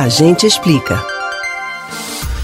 [0.00, 0.98] A gente explica.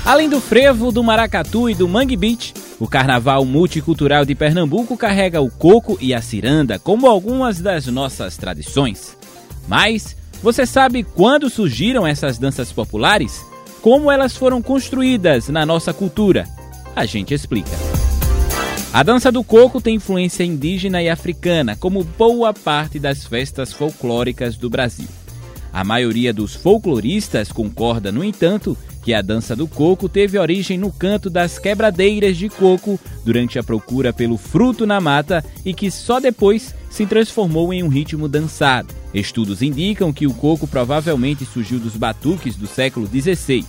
[0.05, 5.40] Além do frevo, do maracatu e do mangue beach, o Carnaval Multicultural de Pernambuco carrega
[5.40, 9.16] o coco e a ciranda como algumas das nossas tradições.
[9.66, 13.42] Mas você sabe quando surgiram essas danças populares?
[13.80, 16.45] Como elas foram construídas na nossa cultura?
[16.95, 17.70] A gente explica.
[18.93, 24.59] A dança do coco tem influência indígena e africana, como boa parte das festas folclóricas
[24.59, 25.09] do Brasil.
[25.77, 30.91] A maioria dos folcloristas concorda, no entanto, que a dança do coco teve origem no
[30.91, 36.18] canto das quebradeiras de coco durante a procura pelo fruto na mata e que só
[36.18, 38.95] depois se transformou em um ritmo dançado.
[39.12, 43.62] Estudos indicam que o coco provavelmente surgiu dos batuques do século XVI.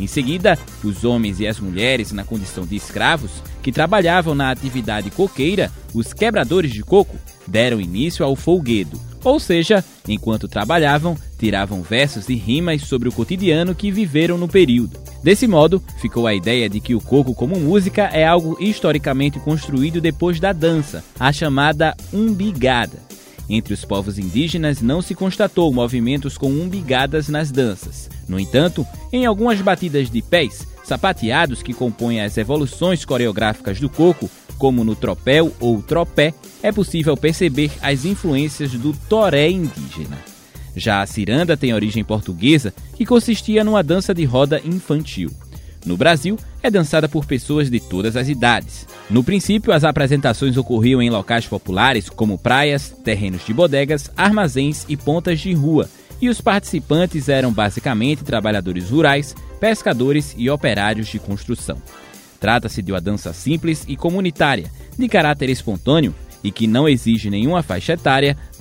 [0.00, 3.30] Em seguida, os homens e as mulheres na condição de escravos
[3.62, 7.16] que trabalhavam na atividade coqueira, os quebradores de coco,
[7.46, 13.74] deram início ao folguedo, ou seja, enquanto trabalhavam, tiravam versos e rimas sobre o cotidiano
[13.74, 14.98] que viveram no período.
[15.22, 20.00] Desse modo, ficou a ideia de que o coco como música é algo historicamente construído
[20.00, 22.98] depois da dança, a chamada umbigada.
[23.48, 28.08] Entre os povos indígenas não se constatou movimentos com umbigadas nas danças.
[28.28, 34.30] No entanto, em algumas batidas de pés, sapateados que compõem as evoluções coreográficas do coco,
[34.58, 40.33] como no tropel ou tropé, é possível perceber as influências do toré indígena.
[40.76, 45.30] Já a ciranda tem origem portuguesa, que consistia numa dança de roda infantil.
[45.84, 48.86] No Brasil, é dançada por pessoas de todas as idades.
[49.10, 54.96] No princípio, as apresentações ocorriam em locais populares como praias, terrenos de bodegas, armazéns e
[54.96, 55.88] pontas de rua,
[56.20, 61.76] e os participantes eram basicamente trabalhadores rurais, pescadores e operários de construção.
[62.40, 67.62] Trata-se de uma dança simples e comunitária, de caráter espontâneo e que não exige nenhuma
[67.62, 68.36] faixa etária,